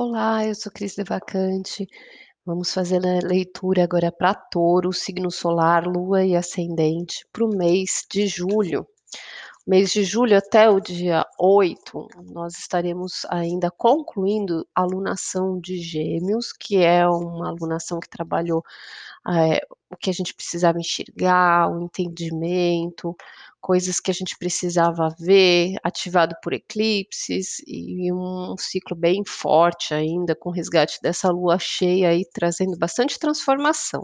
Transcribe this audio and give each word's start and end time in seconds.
Olá, 0.00 0.46
eu 0.46 0.54
sou 0.54 0.70
Cris 0.70 0.94
Devacante. 0.94 1.84
Vamos 2.46 2.72
fazer 2.72 3.04
a 3.04 3.18
leitura 3.26 3.82
agora 3.82 4.12
para 4.12 4.32
Touro, 4.32 4.92
signo 4.92 5.28
solar, 5.28 5.88
lua 5.88 6.24
e 6.24 6.36
ascendente, 6.36 7.26
para 7.32 7.44
o 7.44 7.48
mês 7.48 8.06
de 8.08 8.28
julho. 8.28 8.86
Mês 9.68 9.90
de 9.90 10.02
julho 10.02 10.34
até 10.34 10.70
o 10.70 10.80
dia 10.80 11.26
8, 11.38 12.08
nós 12.32 12.56
estaremos 12.56 13.26
ainda 13.28 13.70
concluindo 13.70 14.66
a 14.74 14.80
alunação 14.80 15.60
de 15.60 15.76
Gêmeos, 15.76 16.54
que 16.58 16.78
é 16.78 17.06
uma 17.06 17.50
alunação 17.50 18.00
que 18.00 18.08
trabalhou 18.08 18.64
é, 19.28 19.60
o 19.90 19.96
que 19.98 20.08
a 20.08 20.12
gente 20.14 20.32
precisava 20.32 20.78
enxergar, 20.78 21.70
o 21.70 21.82
entendimento, 21.82 23.14
coisas 23.60 24.00
que 24.00 24.10
a 24.10 24.14
gente 24.14 24.38
precisava 24.38 25.14
ver, 25.18 25.76
ativado 25.84 26.34
por 26.42 26.54
eclipses, 26.54 27.58
e 27.66 28.10
um 28.10 28.56
ciclo 28.56 28.96
bem 28.96 29.22
forte 29.26 29.92
ainda, 29.92 30.34
com 30.34 30.48
resgate 30.48 30.98
dessa 31.02 31.30
lua 31.30 31.58
cheia 31.58 32.08
aí, 32.08 32.24
trazendo 32.32 32.74
bastante 32.78 33.18
transformação. 33.18 34.02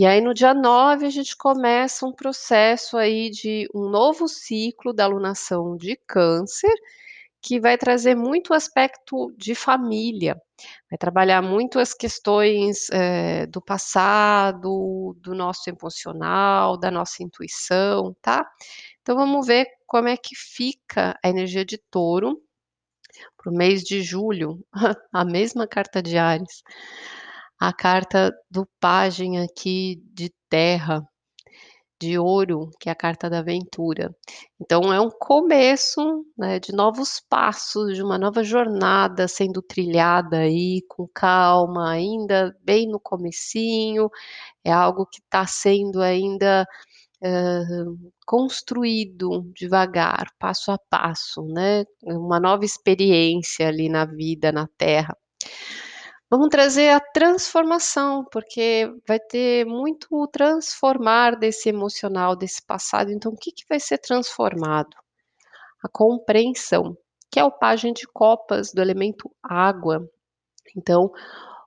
E 0.00 0.06
aí 0.06 0.22
no 0.22 0.32
dia 0.32 0.54
9 0.54 1.04
a 1.04 1.10
gente 1.10 1.36
começa 1.36 2.06
um 2.06 2.12
processo 2.14 2.96
aí 2.96 3.28
de 3.28 3.68
um 3.74 3.90
novo 3.90 4.26
ciclo 4.26 4.94
da 4.94 5.04
alunação 5.04 5.76
de 5.76 5.94
câncer, 6.06 6.72
que 7.42 7.60
vai 7.60 7.76
trazer 7.76 8.14
muito 8.14 8.54
aspecto 8.54 9.30
de 9.36 9.54
família, 9.54 10.40
vai 10.90 10.96
trabalhar 10.96 11.42
muito 11.42 11.78
as 11.78 11.92
questões 11.92 12.88
é, 12.90 13.44
do 13.44 13.60
passado, 13.60 15.14
do 15.20 15.34
nosso 15.34 15.68
emocional, 15.68 16.78
da 16.78 16.90
nossa 16.90 17.22
intuição, 17.22 18.16
tá? 18.22 18.50
Então 19.02 19.14
vamos 19.14 19.46
ver 19.46 19.66
como 19.86 20.08
é 20.08 20.16
que 20.16 20.34
fica 20.34 21.14
a 21.22 21.28
energia 21.28 21.62
de 21.62 21.76
touro 21.90 22.40
para 23.36 23.52
o 23.52 23.54
mês 23.54 23.82
de 23.82 24.02
julho, 24.02 24.64
a 25.12 25.26
mesma 25.26 25.66
carta 25.66 26.02
de 26.02 26.16
Ares, 26.16 26.62
a 27.60 27.72
carta 27.74 28.32
do 28.50 28.66
pajem 28.80 29.38
aqui 29.38 30.02
de 30.14 30.32
terra, 30.48 31.06
de 32.00 32.18
ouro, 32.18 32.70
que 32.80 32.88
é 32.88 32.92
a 32.92 32.94
carta 32.94 33.28
da 33.28 33.40
aventura. 33.40 34.16
Então 34.58 34.92
é 34.92 34.98
um 35.00 35.10
começo, 35.10 36.24
né, 36.36 36.58
de 36.58 36.72
novos 36.72 37.20
passos, 37.28 37.94
de 37.94 38.02
uma 38.02 38.16
nova 38.18 38.42
jornada 38.42 39.28
sendo 39.28 39.60
trilhada 39.60 40.38
aí 40.38 40.80
com 40.88 41.06
calma, 41.14 41.90
ainda 41.90 42.56
bem 42.64 42.88
no 42.88 42.98
comecinho, 42.98 44.08
é 44.64 44.72
algo 44.72 45.04
que 45.06 45.20
está 45.20 45.46
sendo 45.46 46.00
ainda 46.00 46.66
uh, 47.22 48.10
construído 48.26 49.42
devagar, 49.54 50.26
passo 50.38 50.72
a 50.72 50.78
passo, 50.78 51.42
né, 51.44 51.84
uma 52.02 52.40
nova 52.40 52.64
experiência 52.64 53.68
ali 53.68 53.90
na 53.90 54.06
vida, 54.06 54.50
na 54.50 54.66
Terra. 54.78 55.14
Vamos 56.30 56.48
trazer 56.48 56.90
a 56.90 57.00
transformação, 57.00 58.24
porque 58.30 58.88
vai 59.04 59.18
ter 59.18 59.66
muito 59.66 60.28
transformar 60.28 61.34
desse 61.36 61.68
emocional, 61.68 62.36
desse 62.36 62.62
passado. 62.64 63.10
Então, 63.10 63.32
o 63.32 63.36
que, 63.36 63.50
que 63.50 63.64
vai 63.68 63.80
ser 63.80 63.98
transformado? 63.98 64.96
A 65.82 65.88
compreensão, 65.88 66.96
que 67.28 67.40
é 67.40 67.44
o 67.44 67.50
pajem 67.50 67.92
de 67.92 68.06
copas 68.06 68.72
do 68.72 68.80
elemento 68.80 69.28
água. 69.42 70.08
Então, 70.76 71.10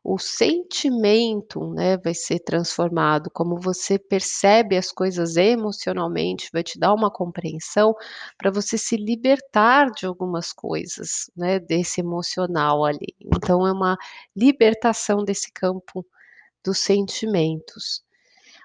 o 0.04 0.18
sentimento, 0.20 1.66
né, 1.74 1.98
vai 1.98 2.14
ser 2.14 2.40
transformado, 2.40 3.30
como 3.32 3.60
você 3.60 3.98
percebe 3.98 4.78
as 4.78 4.92
coisas 4.92 5.38
emocionalmente, 5.38 6.50
vai 6.54 6.64
te 6.64 6.78
dar 6.80 6.94
uma 6.94 7.10
compreensão 7.12 7.96
para 8.38 8.52
você 8.52 8.78
se 8.78 8.98
libertar 8.98 9.92
de 9.92 10.06
algumas 10.06 10.52
coisas, 10.54 11.32
né, 11.36 11.60
desse 11.60 12.02
emocional 12.02 12.84
ali. 12.86 13.16
Então 13.22 13.66
é 13.68 13.72
uma 13.72 13.98
libertação 14.36 15.24
desse 15.24 15.52
campo 15.54 16.06
dos 16.66 16.80
sentimentos. 16.80 18.04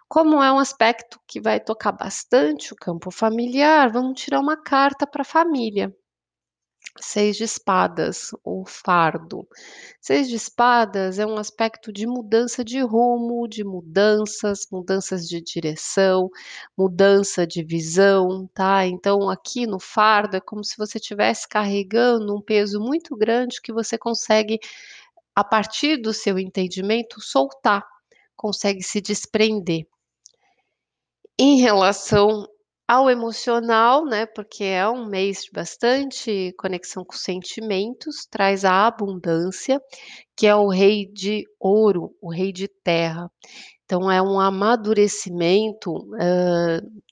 Como 0.08 0.42
é 0.42 0.52
um 0.52 0.58
aspecto 0.58 1.20
que 1.26 1.40
vai 1.40 1.60
tocar 1.60 1.92
bastante 1.92 2.72
o 2.72 2.76
campo 2.76 3.10
familiar, 3.10 3.90
vamos 3.92 4.20
tirar 4.20 4.40
uma 4.40 4.56
carta 4.56 5.06
para 5.06 5.22
a 5.22 5.24
família. 5.24 5.94
Seis 7.00 7.36
de 7.36 7.44
espadas, 7.44 8.30
o 8.44 8.64
fardo. 8.66 9.46
Seis 10.00 10.28
de 10.28 10.34
espadas 10.34 11.18
é 11.18 11.26
um 11.26 11.36
aspecto 11.36 11.92
de 11.92 12.06
mudança 12.06 12.64
de 12.64 12.80
rumo, 12.80 13.46
de 13.46 13.62
mudanças, 13.62 14.66
mudanças 14.70 15.28
de 15.28 15.40
direção, 15.40 16.28
mudança 16.76 17.46
de 17.46 17.62
visão, 17.62 18.48
tá? 18.52 18.84
Então, 18.86 19.30
aqui 19.30 19.66
no 19.66 19.78
fardo 19.78 20.36
é 20.36 20.40
como 20.40 20.64
se 20.64 20.76
você 20.76 20.98
estivesse 20.98 21.48
carregando 21.48 22.34
um 22.34 22.42
peso 22.42 22.80
muito 22.80 23.16
grande 23.16 23.62
que 23.62 23.72
você 23.72 23.96
consegue, 23.96 24.58
a 25.36 25.44
partir 25.44 25.98
do 25.98 26.12
seu 26.12 26.38
entendimento, 26.38 27.20
soltar, 27.20 27.86
consegue 28.36 28.82
se 28.82 29.00
desprender. 29.00 29.86
Em 31.38 31.60
relação 31.60 32.48
ao 32.88 33.10
emocional, 33.10 34.06
né, 34.06 34.24
porque 34.24 34.64
é 34.64 34.88
um 34.88 35.06
mês 35.06 35.44
de 35.44 35.50
bastante 35.52 36.54
conexão 36.58 37.04
com 37.04 37.14
sentimentos, 37.14 38.26
traz 38.30 38.64
a 38.64 38.86
abundância, 38.86 39.78
que 40.34 40.46
é 40.46 40.56
o 40.56 40.68
rei 40.68 41.06
de 41.06 41.44
ouro, 41.60 42.16
o 42.20 42.30
rei 42.32 42.50
de 42.50 42.66
terra. 42.66 43.30
Então 43.84 44.10
é 44.10 44.22
um 44.22 44.40
amadurecimento 44.40 45.92
uh, 46.14 47.02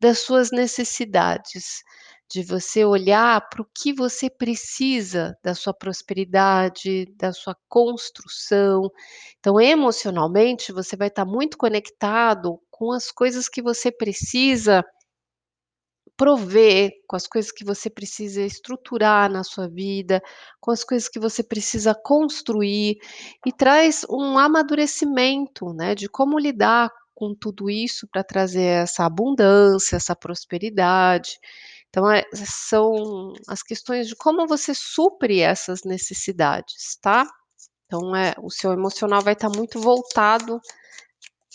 das 0.00 0.20
suas 0.20 0.50
necessidades, 0.50 1.82
de 2.30 2.42
você 2.42 2.84
olhar 2.84 3.48
para 3.48 3.62
o 3.62 3.68
que 3.74 3.92
você 3.92 4.28
precisa 4.28 5.36
da 5.44 5.54
sua 5.54 5.72
prosperidade, 5.72 7.06
da 7.16 7.32
sua 7.32 7.56
construção. 7.68 8.90
Então, 9.38 9.60
emocionalmente, 9.60 10.72
você 10.72 10.96
vai 10.96 11.08
estar 11.08 11.24
muito 11.24 11.56
conectado 11.56 12.60
com 12.70 12.90
as 12.92 13.12
coisas 13.12 13.48
que 13.48 13.62
você 13.62 13.92
precisa 13.92 14.84
prover 16.16 16.92
com 17.06 17.16
as 17.16 17.26
coisas 17.26 17.52
que 17.52 17.64
você 17.64 17.90
precisa 17.90 18.42
estruturar 18.42 19.30
na 19.30 19.44
sua 19.44 19.68
vida, 19.68 20.22
com 20.60 20.70
as 20.70 20.82
coisas 20.82 21.08
que 21.08 21.18
você 21.18 21.42
precisa 21.42 21.94
construir 21.94 22.96
e 23.44 23.52
traz 23.52 24.04
um 24.10 24.38
amadurecimento, 24.38 25.72
né, 25.74 25.94
de 25.94 26.08
como 26.08 26.38
lidar 26.38 26.90
com 27.14 27.34
tudo 27.34 27.70
isso 27.70 28.06
para 28.10 28.24
trazer 28.24 28.82
essa 28.82 29.04
abundância, 29.04 29.96
essa 29.96 30.14
prosperidade. 30.14 31.38
Então, 31.88 32.10
é, 32.10 32.22
são 32.34 33.32
as 33.48 33.62
questões 33.62 34.08
de 34.08 34.16
como 34.16 34.46
você 34.46 34.74
supre 34.74 35.40
essas 35.40 35.82
necessidades, 35.84 36.98
tá? 37.00 37.26
Então, 37.86 38.14
é, 38.14 38.34
o 38.42 38.50
seu 38.50 38.72
emocional 38.72 39.22
vai 39.22 39.32
estar 39.32 39.48
muito 39.48 39.80
voltado 39.80 40.60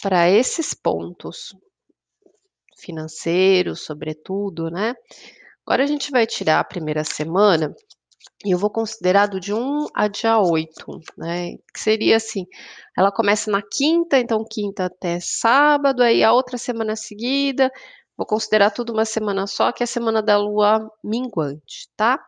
para 0.02 0.30
esses 0.30 0.74
pontos 0.74 1.54
financeiro, 2.82 3.76
sobretudo, 3.76 4.70
né. 4.72 4.94
Agora 5.66 5.84
a 5.84 5.88
gente 5.88 6.12
vai 6.12 6.28
tirar 6.28 6.60
a 6.60 6.64
primeira 6.66 7.04
semana, 7.04 7.74
e 8.46 8.52
eu 8.52 8.60
vou 8.60 8.70
considerar 8.72 9.28
do 9.28 9.40
de 9.40 9.54
1 9.54 9.88
a 9.96 10.08
dia 10.08 10.40
8, 10.40 11.00
né, 11.18 11.54
que 11.74 11.80
seria 11.80 12.18
assim, 12.18 12.46
ela 12.98 13.12
começa 13.12 13.52
na 13.52 13.62
quinta, 13.62 14.20
então 14.20 14.46
quinta 14.50 14.86
até 14.86 15.20
sábado, 15.22 16.04
aí 16.04 16.24
a 16.24 16.34
outra 16.34 16.58
semana 16.58 16.96
seguida, 16.96 17.72
vou 18.18 18.28
considerar 18.28 18.72
tudo 18.72 18.94
uma 18.94 19.06
semana 19.06 19.48
só, 19.48 19.72
que 19.72 19.84
é 19.84 19.86
a 19.86 19.88
semana 19.88 20.22
da 20.24 20.38
lua 20.38 20.90
minguante, 21.04 21.90
tá. 21.98 22.20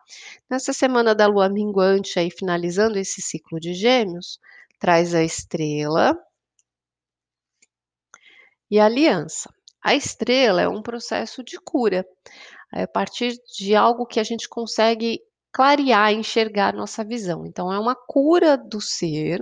Nessa 0.49 0.73
semana 0.73 1.15
da 1.15 1.27
lua 1.27 1.49
minguante, 1.49 2.19
aí 2.19 2.31
finalizando 2.31 2.99
esse 2.99 3.21
ciclo 3.21 3.59
de 3.59 3.73
gêmeos, 3.73 4.39
traz 4.79 5.15
a 5.15 5.23
estrela 5.23 6.17
e 8.71 8.79
a 8.79 8.85
aliança. 8.85 9.49
A 9.83 9.95
estrela 9.95 10.61
é 10.61 10.67
um 10.67 10.81
processo 10.81 11.43
de 11.43 11.59
cura, 11.59 12.05
é 12.73 12.83
a 12.83 12.87
partir 12.87 13.35
de 13.57 13.75
algo 13.75 14.05
que 14.05 14.19
a 14.19 14.23
gente 14.23 14.49
consegue 14.49 15.19
clarear, 15.53 16.11
enxergar 16.13 16.73
nossa 16.73 17.03
visão. 17.03 17.45
Então, 17.45 17.71
é 17.71 17.79
uma 17.79 17.95
cura 17.95 18.57
do 18.57 18.81
ser, 18.81 19.39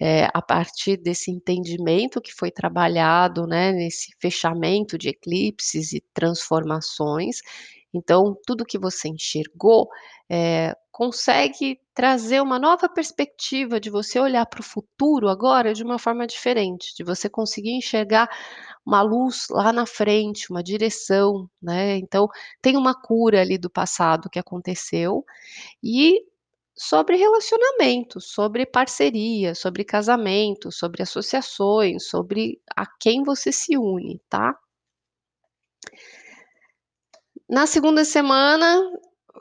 é, 0.00 0.28
a 0.32 0.40
partir 0.40 0.96
desse 0.96 1.30
entendimento 1.32 2.20
que 2.20 2.32
foi 2.32 2.50
trabalhado, 2.50 3.46
né, 3.46 3.72
nesse 3.72 4.12
fechamento 4.20 4.96
de 4.96 5.08
eclipses 5.08 5.92
e 5.92 6.04
transformações. 6.14 7.38
Então, 7.94 8.36
tudo 8.46 8.64
que 8.64 8.78
você 8.78 9.08
enxergou 9.08 9.88
é, 10.30 10.74
consegue 10.90 11.78
trazer 11.94 12.40
uma 12.40 12.58
nova 12.58 12.88
perspectiva 12.88 13.78
de 13.80 13.90
você 13.90 14.18
olhar 14.18 14.46
para 14.46 14.60
o 14.60 14.64
futuro 14.64 15.28
agora 15.28 15.74
de 15.74 15.82
uma 15.82 15.98
forma 15.98 16.26
diferente, 16.26 16.94
de 16.96 17.04
você 17.04 17.28
conseguir 17.28 17.72
enxergar 17.72 18.28
uma 18.84 19.02
luz 19.02 19.46
lá 19.50 19.72
na 19.72 19.86
frente, 19.86 20.50
uma 20.50 20.62
direção, 20.62 21.48
né? 21.62 21.96
Então, 21.98 22.28
tem 22.62 22.76
uma 22.76 22.94
cura 22.94 23.40
ali 23.40 23.58
do 23.58 23.70
passado 23.70 24.30
que 24.30 24.38
aconteceu 24.38 25.24
e 25.82 26.22
sobre 26.76 27.16
relacionamento, 27.16 28.20
sobre 28.20 28.66
parceria, 28.66 29.54
sobre 29.54 29.84
casamento, 29.84 30.72
sobre 30.72 31.02
associações, 31.02 32.08
sobre 32.08 32.60
a 32.76 32.86
quem 32.86 33.22
você 33.24 33.52
se 33.52 33.76
une, 33.78 34.20
tá? 34.28 34.54
Na 37.52 37.66
segunda 37.66 38.02
semana, 38.02 38.80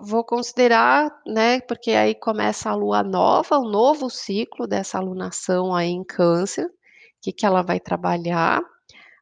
vou 0.01 0.21
considerar, 0.25 1.09
né, 1.25 1.61
porque 1.61 1.91
aí 1.91 2.13
começa 2.13 2.69
a 2.69 2.75
lua 2.75 3.01
nova, 3.03 3.57
o 3.57 3.69
novo 3.71 4.09
ciclo 4.09 4.67
dessa 4.67 4.97
alunação 4.97 5.73
aí 5.73 5.87
em 5.91 6.03
Câncer, 6.03 6.67
que 7.21 7.31
que 7.31 7.45
ela 7.45 7.61
vai 7.61 7.79
trabalhar? 7.79 8.61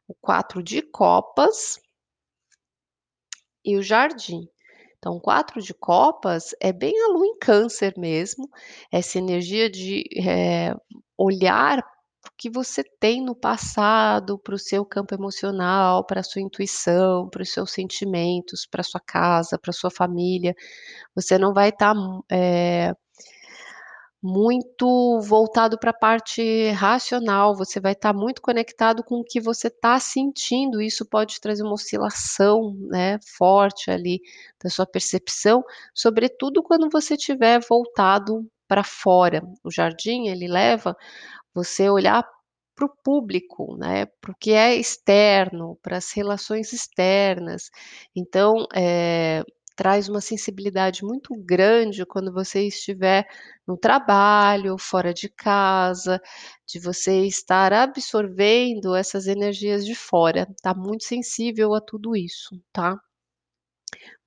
O 0.08 0.14
4 0.20 0.62
de 0.62 0.82
copas 0.82 1.78
e 3.64 3.76
o 3.76 3.82
jardim. 3.82 4.48
Então, 4.98 5.18
4 5.20 5.62
de 5.62 5.72
copas 5.74 6.54
é 6.60 6.72
bem 6.72 6.94
a 7.04 7.08
lua 7.08 7.26
em 7.26 7.38
Câncer 7.38 7.94
mesmo, 7.96 8.48
essa 8.92 9.18
energia 9.18 9.70
de, 9.70 10.04
eh, 10.18 10.74
olhar 11.16 11.82
que 12.40 12.50
você 12.50 12.84
tem 13.00 13.22
no 13.24 13.36
passado, 13.36 14.38
para 14.40 14.56
o 14.56 14.58
seu 14.60 14.84
campo 14.86 15.14
emocional, 15.14 16.06
pra 16.06 16.22
sua 16.24 16.42
intuição, 16.42 17.28
para 17.30 17.42
os 17.42 17.52
seus 17.52 17.72
sentimentos, 17.72 18.66
pra 18.66 18.82
sua 18.84 19.00
casa, 19.00 19.58
pra 19.58 19.72
sua 19.74 19.90
família. 19.92 20.54
Você 21.16 21.38
não 21.38 21.54
vai 21.54 21.70
estar, 21.70 21.94
eh, 22.32 22.94
muito 24.22 25.20
voltado 25.22 25.78
pra 25.78 25.92
parte 25.94 26.70
racional, 26.72 27.56
você 27.56 27.80
vai 27.80 27.92
estar 27.92 28.12
muito 28.14 28.42
conectado 28.42 29.02
com 29.02 29.16
o 29.20 29.24
que 29.24 29.40
você 29.40 29.68
está 29.68 29.98
sentindo, 29.98 30.82
isso 30.82 31.06
pode 31.06 31.40
trazer 31.40 31.62
uma 31.62 31.72
oscilação, 31.74 32.74
né, 32.90 33.18
forte 33.38 33.90
ali 33.90 34.20
da 34.62 34.68
sua 34.70 34.86
percepção, 34.86 35.64
sobretudo 35.94 36.62
quando 36.62 36.90
você 36.90 37.14
estiver 37.14 37.60
voltado 37.68 38.46
pra 38.70 38.84
fora. 38.84 39.42
O 39.64 39.72
jardim, 39.72 40.28
ele 40.28 40.48
leva 40.48 40.96
você 41.54 41.90
olhar 41.90 42.24
para 42.76 42.86
o 42.86 42.96
público, 43.04 43.76
né, 43.78 44.06
para 44.20 44.32
o 44.32 44.36
que 44.40 44.52
é 44.52 44.74
externo, 44.76 45.78
para 45.82 45.98
as 45.98 46.12
relações 46.12 46.72
externas. 46.72 47.70
Então, 48.16 48.66
eh, 48.74 49.44
traz 49.76 50.08
uma 50.08 50.20
sensibilidade 50.22 51.04
muito 51.04 51.34
grande 51.36 52.06
quando 52.06 52.32
você 52.32 52.66
estiver 52.68 53.26
no 53.66 53.76
trabalho, 53.78 54.76
fora 54.78 55.14
de 55.14 55.28
casa, 55.30 56.20
de 56.68 56.80
você 56.80 57.24
estar 57.26 57.72
absorvendo 57.72 58.94
essas 58.96 59.26
energias 59.26 59.84
de 59.86 59.94
fora, 59.96 60.46
tá 60.62 60.74
muito 60.74 61.04
sensível 61.04 61.74
a 61.74 61.80
tudo 61.80 62.16
isso, 62.16 62.60
tá? 62.72 62.98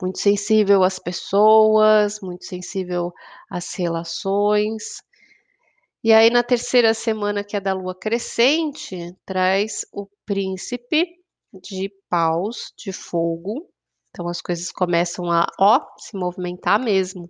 Muito 0.02 0.20
sensível 0.20 0.84
às 0.84 1.00
pessoas, 1.00 2.20
muito 2.22 2.46
sensível 2.46 3.12
às 3.50 3.74
relações. 3.76 5.02
E 6.04 6.12
aí 6.12 6.30
na 6.30 6.44
terceira 6.44 6.94
semana, 6.94 7.44
que 7.44 7.56
é 7.56 7.62
da 7.62 7.74
lua 7.74 7.96
crescente, 7.96 9.16
traz 9.26 9.86
o 9.94 10.08
príncipe 10.26 11.08
de 11.54 11.90
paus, 12.10 12.74
de 12.78 12.92
fogo, 12.92 13.70
então 14.14 14.28
as 14.30 14.42
coisas 14.42 14.72
começam 14.72 15.32
a, 15.32 15.48
ó, 15.60 15.82
se 15.98 16.16
movimentar 16.16 16.80
mesmo, 16.80 17.28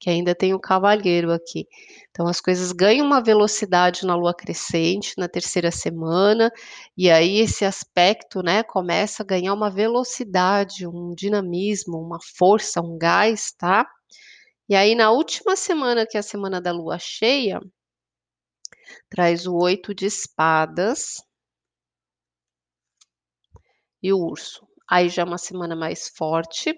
que 0.00 0.08
ainda 0.08 0.34
tem 0.34 0.54
o 0.54 0.58
cavalheiro 0.58 1.30
aqui. 1.30 1.68
Então 2.10 2.26
as 2.26 2.40
coisas 2.40 2.72
ganham 2.72 3.04
uma 3.06 3.22
velocidade 3.22 4.06
na 4.06 4.14
lua 4.16 4.32
crescente, 4.32 5.12
na 5.18 5.28
terceira 5.28 5.70
semana, 5.70 6.50
e 6.96 7.10
aí 7.10 7.38
esse 7.40 7.66
aspecto, 7.66 8.42
né, 8.42 8.62
começa 8.62 9.22
a 9.22 9.26
ganhar 9.26 9.52
uma 9.52 9.70
velocidade, 9.70 10.86
um 10.86 11.14
dinamismo, 11.14 11.98
uma 11.98 12.18
força, 12.38 12.80
um 12.80 12.96
gás, 12.96 13.52
tá? 13.58 13.86
E 14.68 14.74
aí 14.74 14.94
na 14.94 15.10
última 15.10 15.56
semana, 15.56 16.06
que 16.06 16.16
é 16.16 16.20
a 16.20 16.22
semana 16.22 16.60
da 16.60 16.72
lua 16.72 16.98
cheia 16.98 17.60
traz 19.08 19.46
o 19.46 19.54
8 19.54 19.94
de 19.94 20.06
espadas 20.06 21.16
e 24.02 24.12
o 24.12 24.18
urso. 24.18 24.71
Aí 24.94 25.08
já 25.08 25.22
é 25.22 25.24
uma 25.24 25.38
semana 25.38 25.74
mais 25.74 26.10
forte, 26.18 26.74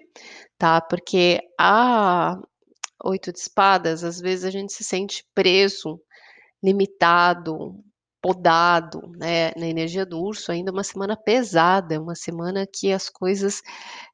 tá, 0.57 0.79
porque 0.79 1.37
a 1.59 2.37
8 3.05 3.33
de 3.33 3.39
espadas, 3.39 4.03
às 4.05 4.19
vezes 4.21 4.45
a 4.45 4.51
gente 4.51 4.73
se 4.73 4.83
sente 4.85 5.25
preso, 5.35 5.99
limitado, 6.63 7.75
podado, 8.21 9.01
né, 9.17 9.51
na 9.57 9.67
energia 9.67 10.05
do 10.05 10.19
urso 10.21 10.51
ainda 10.51 10.71
é 10.71 10.73
uma 10.73 10.83
semana 10.83 11.17
pesada, 11.17 11.95
é 11.95 11.99
uma 11.99 12.15
semana 12.15 12.67
que 12.67 12.93
as 12.93 13.09
coisas 13.09 13.61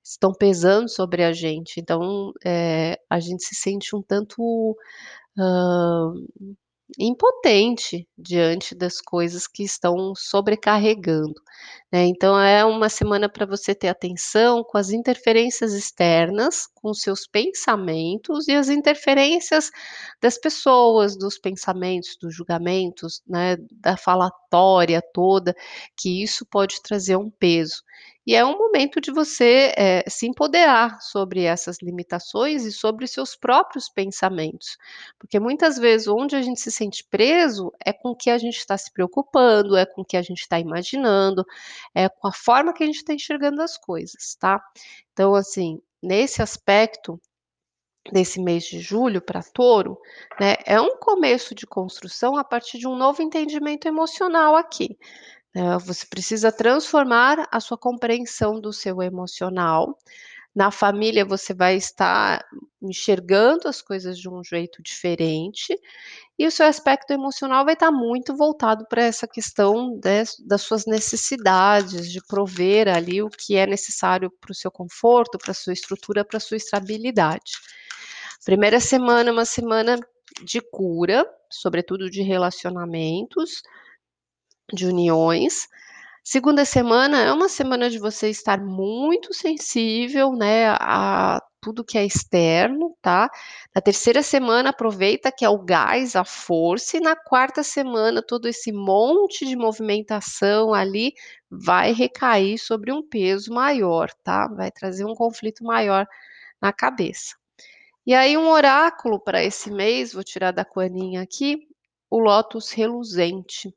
estão 0.04 0.34
pesando 0.34 0.90
sobre 0.90 1.24
a 1.24 1.34
gente, 1.34 1.80
então, 1.80 2.32
eh, 2.46 2.98
a 3.10 3.20
gente 3.20 3.44
se 3.46 3.56
sente 3.56 3.96
um 3.96 4.02
tanto, 4.04 4.76
hã, 5.40 6.14
impotente 7.00 8.08
diante 8.18 8.76
das 8.76 9.02
coisas 9.02 9.48
que 9.48 9.64
estão 9.64 10.14
sobrecarregando, 10.16 11.36
né. 11.92 12.06
Então 12.06 12.40
é 12.40 12.64
uma 12.66 12.90
semana 12.90 13.30
pra 13.30 13.46
você 13.46 13.76
ter 13.76 13.90
atenção 13.90 14.64
com 14.64 14.78
as 14.78 14.92
interferências 14.92 15.74
externas, 15.74 16.68
com 16.76 16.94
seus 16.94 17.28
pensamentos 17.28 18.48
e 18.48 18.54
as 18.54 18.70
interferências 18.70 19.70
das 20.22 20.38
pessoas, 20.38 21.18
dos 21.18 21.38
pensamentos, 21.38 22.18
dos 22.22 22.36
julgamentos, 22.36 23.22
né, 23.28 23.58
da 23.72 23.98
falatória 23.98 25.02
toda, 25.14 25.56
que 25.98 26.24
isso 26.24 26.46
pode 26.46 26.82
trazer 26.84 27.16
um 27.18 27.30
peso. 27.30 27.84
E 28.26 28.36
é 28.36 28.46
um 28.46 28.58
momento 28.58 29.02
de 29.02 29.12
você, 29.12 29.74
eh, 29.76 30.04
se 30.08 30.28
empoderar 30.28 31.02
sobre 31.02 31.44
essas 31.44 31.78
limitações 31.82 32.64
e 32.66 32.72
sobre 32.72 33.08
seus 33.08 33.36
próprios 33.36 33.90
pensamentos, 33.90 34.78
porque 35.18 35.40
muitas 35.40 35.78
vezes 35.78 36.08
onde 36.08 36.36
a 36.36 36.42
gente 36.42 36.60
se 36.62 36.72
sente 36.72 37.04
preso, 37.10 37.72
é 37.84 37.92
com 37.92 38.10
o 38.10 38.16
que 38.16 38.30
a 38.30 38.38
gente 38.38 38.58
está 38.58 38.78
se 38.78 38.92
preocupando, 38.94 39.76
é 39.76 39.86
com 39.88 40.02
o 40.02 40.06
que 40.06 40.18
a 40.18 40.22
gente 40.22 40.42
está 40.42 40.60
imaginando, 40.60 41.44
é 41.96 42.08
com 42.10 42.28
a 42.28 42.32
forma 42.32 42.74
que 42.74 42.84
a 42.84 42.86
gente 42.86 42.98
está 42.98 43.14
enxergando 43.14 43.62
as 43.62 43.76
coisas, 43.78 44.36
tá? 44.40 44.62
Então 45.14 45.34
assim, 45.34 45.82
nesse 46.02 46.42
aspecto, 46.44 47.20
desse 48.12 48.40
mês 48.42 48.64
de 48.66 48.80
julho 48.80 49.22
pra 49.22 49.44
touro, 49.44 49.98
né, 50.40 50.56
é 50.66 50.80
um 50.82 50.98
começo 50.98 51.54
de 51.54 51.68
construção 51.68 52.36
a 52.38 52.44
partir 52.44 52.80
de 52.80 52.88
um 52.88 52.96
novo 52.96 53.22
entendimento 53.22 53.88
emocional 53.88 54.56
aqui, 54.56 54.98
você 55.82 56.06
precisa 56.06 56.52
transformar 56.52 57.48
a 57.52 57.60
sua 57.60 57.78
compreensão 57.78 58.60
do 58.60 58.72
seu 58.72 59.02
emocional, 59.02 59.98
na 60.56 60.70
família 60.70 61.24
você 61.26 61.54
vai 61.54 61.76
estar 61.76 62.46
enxergando 62.82 63.68
as 63.68 63.82
coisas 63.82 64.18
de 64.18 64.30
um 64.30 64.44
jeito 64.44 64.82
diferente, 64.84 65.78
e 66.38 66.48
o 66.48 66.52
seu 66.52 66.66
aspecto 66.66 67.12
emocional 67.12 67.64
vai 67.64 67.74
estar 67.76 67.92
muito 67.92 68.36
voltado 68.36 68.86
pra 68.90 69.04
essa 69.04 69.28
questão 69.28 69.98
des 70.00 70.36
das 70.46 70.62
suas 70.64 70.86
necessidades, 70.86 72.12
de 72.12 72.22
prover 72.26 72.88
ali 72.90 73.22
o 73.22 73.30
que 73.30 73.56
é 73.56 73.66
necessário 73.66 74.32
para 74.42 74.52
o 74.52 74.56
seu 74.56 74.72
conforto, 74.72 75.38
pra 75.38 75.54
sua 75.54 75.74
estrutura, 75.74 76.26
pra 76.26 76.40
sua 76.40 76.58
estabilidade. 76.58 77.54
Primeira 78.44 78.80
semana 78.80 79.30
é 79.30 79.34
uma 79.34 79.46
semana 79.46 80.00
de 80.44 80.60
cura, 80.62 81.26
sobretudo 81.50 82.10
de 82.10 82.24
relacionamentos, 82.24 83.62
de 84.76 84.86
uniões. 84.88 85.68
Segunda 86.24 86.66
semana 86.66 87.20
é 87.22 87.34
uma 87.34 87.50
semana 87.50 87.90
de 87.90 87.98
você 88.00 88.30
estar 88.30 88.60
muito 88.62 89.34
sensível, 89.34 90.34
né, 90.34 90.70
a 90.80 91.42
tudo 91.62 91.84
que 91.84 91.98
é 91.98 92.06
externo, 92.06 92.96
tá? 93.02 93.30
Na 93.74 93.82
terceira 93.82 94.24
semana 94.24 94.70
aproveita 94.70 95.32
que 95.32 95.46
é 95.46 95.50
o 95.50 95.60
gás, 95.60 96.16
a 96.16 96.26
força, 96.26 96.98
e 96.98 97.00
na 97.00 97.16
quarta 97.16 97.64
semana 97.64 98.22
todo 98.22 98.48
esse 98.48 98.72
monte 98.72 99.46
de 99.46 99.56
movimentação 99.56 100.74
ali, 100.74 101.14
vai 101.50 101.94
recair 101.94 102.58
sobre 102.58 102.92
um 102.92 103.08
peso 103.08 103.54
maior, 103.54 104.12
tá? 104.24 104.48
Vai 104.48 104.72
trazer 104.72 105.06
um 105.06 105.14
conflito 105.16 105.64
maior 105.64 106.08
na 106.62 106.74
cabeça. 106.74 107.36
E 108.06 108.14
aí 108.16 108.38
um 108.38 108.50
oráculo 108.50 109.20
pra 109.20 109.44
esse 109.44 109.72
mês, 109.72 110.14
vou 110.14 110.24
tirar 110.24 110.52
da 110.52 110.66
Quaninha 110.66 111.22
aqui, 111.22 111.68
o 112.10 112.20
lótus 112.20 112.72
reluzente. 112.72 113.74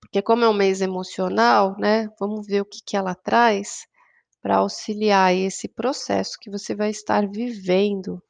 Porque 0.00 0.22
como 0.22 0.44
é 0.44 0.48
um 0.48 0.54
mês 0.54 0.80
emocional, 0.80 1.76
né, 1.78 2.08
vamos 2.20 2.46
ver 2.46 2.60
o 2.62 2.66
que 2.66 2.80
que 2.84 2.96
ela 2.96 3.14
traz, 3.14 3.86
pra 4.42 4.58
auxiliar 4.58 5.34
esse 5.34 5.68
processo 5.68 6.38
que 6.40 6.50
você 6.50 6.74
vai 6.74 6.90
estar 6.90 7.28
vivendo. 7.28 8.22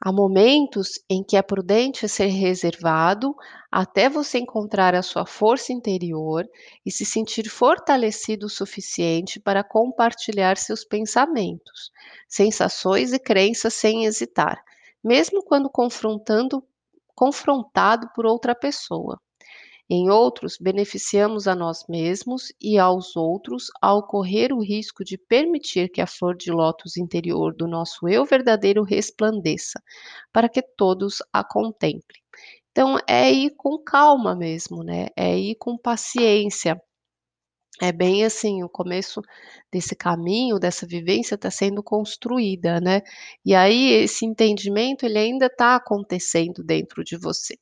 Há 0.00 0.12
momentos 0.12 1.00
em 1.08 1.22
que 1.24 1.36
é 1.36 1.42
prudente 1.42 2.08
ser 2.08 2.26
reservado, 2.26 3.34
até 3.72 4.08
você 4.08 4.38
encontrar 4.38 4.94
a 4.94 5.02
sua 5.02 5.26
força 5.26 5.72
interior 5.72 6.44
e 6.84 6.90
se 6.90 7.04
sentir 7.04 7.48
fortalecido 7.48 8.46
o 8.46 8.50
suficiente 8.50 9.40
para 9.40 9.64
compartilhar 9.64 10.56
seus 10.58 10.84
pensamentos, 10.84 11.90
sensações 12.28 13.12
e 13.12 13.18
crenças 13.18 13.74
sem 13.74 14.04
hesitar, 14.04 14.62
mesmo 15.02 15.42
quando 15.42 15.68
confrontando 15.70 16.62
confrontado 17.16 18.08
por 18.14 18.26
outra 18.26 18.54
pessoa. 18.54 19.18
Em 19.88 20.10
outros, 20.10 20.56
beneficiamos 20.60 21.46
a 21.46 21.54
nós 21.54 21.84
mesmos 21.88 22.52
e 22.60 22.76
aos 22.78 23.16
outros 23.16 23.66
ao 23.80 24.06
correr 24.06 24.52
o 24.52 24.60
risco 24.60 25.04
de 25.04 25.16
permitir 25.16 25.88
que 25.90 26.00
a 26.00 26.06
flor 26.08 26.36
de 26.36 26.50
lótus 26.50 26.96
interior 26.96 27.54
do 27.54 27.68
nosso 27.68 28.08
eu 28.08 28.24
verdadeiro 28.24 28.82
resplandeça, 28.82 29.80
para 30.32 30.48
que 30.48 30.60
todos 30.60 31.18
a 31.32 31.44
contemplem. 31.44 32.20
Então 32.72 32.98
é 33.08 33.32
ir 33.32 33.54
com 33.56 33.78
calma 33.78 34.34
mesmo, 34.36 34.82
né, 34.84 35.06
é 35.16 35.38
ir 35.38 35.56
com 35.56 35.78
paciência 35.78 36.80
É 37.80 37.92
bem 37.92 38.24
assim, 38.24 38.62
o 38.62 38.68
começo 38.70 39.20
desse 39.70 39.94
caminho, 39.94 40.58
dessa 40.58 40.86
vivência 40.86 41.34
está 41.34 41.50
sendo 41.50 41.82
construída, 41.82 42.80
né. 42.80 43.02
E 43.44 43.54
aí 43.54 43.92
esse 43.92 44.24
entendimento 44.24 45.04
ele 45.04 45.18
ainda 45.18 45.46
está 45.46 45.76
acontecendo 45.76 46.62
dentro 46.64 47.04
de 47.04 47.16
você. 47.18 47.58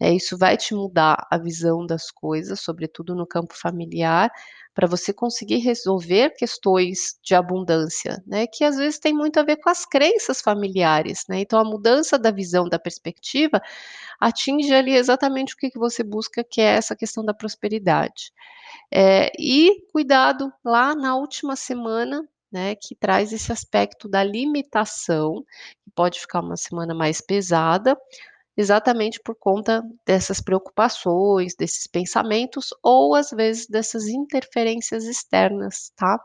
Eh, 0.00 0.14
isso 0.14 0.36
vai 0.38 0.56
te 0.56 0.74
mudar 0.74 1.26
a 1.30 1.38
visão 1.38 1.84
das 1.86 2.10
coisas, 2.10 2.60
sobretudo 2.60 3.14
no 3.14 3.26
campo 3.26 3.54
familiar, 3.56 4.30
para 4.74 4.86
você 4.86 5.12
conseguir 5.12 5.58
resolver 5.58 6.30
questões 6.38 7.18
de 7.22 7.34
abundância, 7.34 8.22
né, 8.26 8.46
que 8.46 8.62
às 8.64 8.76
vezes 8.76 8.98
tem 9.00 9.12
muito 9.12 9.38
a 9.40 9.42
ver 9.42 9.56
com 9.56 9.68
as 9.70 9.84
crenças 9.84 10.40
familiares, 10.40 11.24
né. 11.28 11.40
Então 11.40 11.58
a 11.58 11.64
mudança 11.64 12.18
da 12.18 12.30
visão, 12.30 12.68
da 12.68 12.78
perspectiva, 12.78 13.60
atinge 14.20 14.72
ali 14.74 14.94
exatamente 14.94 15.54
o 15.54 15.56
que 15.58 15.70
que 15.70 15.78
você 15.78 16.04
busca, 16.04 16.44
que 16.44 16.60
é 16.60 16.76
essa 16.76 16.96
questão 16.96 17.24
da 17.24 17.34
prosperidade. 17.34 18.32
Eh, 18.92 19.32
e 19.38 19.84
cuidado 19.92 20.52
lá 20.64 20.94
na 20.94 21.16
última 21.16 21.56
semana, 21.56 22.22
né, 22.52 22.74
que 22.76 22.94
traz 22.96 23.32
esse 23.32 23.52
aspecto 23.52 24.08
da 24.08 24.24
limitação, 24.24 25.44
pode 25.94 26.20
ficar 26.20 26.40
uma 26.40 26.56
semana 26.56 26.94
mais 26.94 27.20
pesada, 27.20 27.96
exatamente 28.58 29.20
por 29.24 29.36
conta 29.38 29.82
dessas 30.06 30.42
preocupações, 30.42 31.54
desses 31.56 31.86
pensamentos 31.86 32.68
ou 32.82 33.14
às 33.16 33.30
vezes 33.30 33.68
dessas 33.68 34.08
interferências 34.08 35.04
externas, 35.06 35.92
tá. 35.96 36.18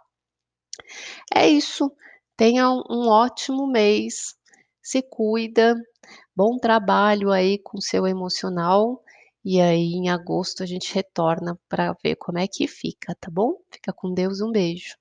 É 1.36 1.48
isso, 1.48 1.92
tenha 2.38 2.70
um 2.70 3.08
ótimo 3.10 3.68
mês, 3.68 4.36
se 4.82 5.02
cuida, 5.02 5.76
bom 6.36 6.58
trabalho 6.58 7.32
aí 7.32 7.60
com 7.60 7.82
seu 7.82 8.08
emocional, 8.08 9.04
e 9.46 9.62
aí 9.62 9.94
em 9.96 10.10
agosto 10.10 10.64
a 10.64 10.66
gente 10.66 10.94
retorna 10.94 11.60
para 11.70 11.94
ver 12.04 12.16
como 12.18 12.40
é 12.40 12.48
que 12.48 12.68
fica, 12.68 13.16
tá 13.20 13.30
bom. 13.32 13.56
Fica 13.74 13.94
com 13.94 14.14
Deus, 14.14 14.42
um 14.42 14.52
beijo. 14.52 14.96